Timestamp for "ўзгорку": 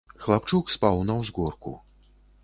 1.19-1.73